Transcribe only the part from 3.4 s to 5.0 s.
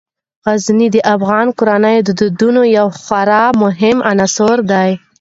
مهم عنصر دی.